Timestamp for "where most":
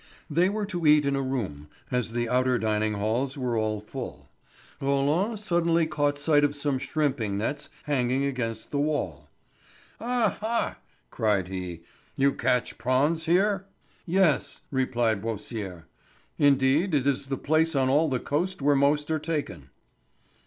18.59-19.11